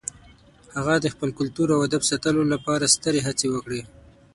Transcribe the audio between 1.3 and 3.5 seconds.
کلتور او ادب ساتلو لپاره سترې هڅې